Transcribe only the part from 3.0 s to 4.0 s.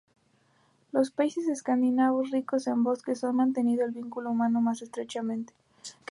han mantenido el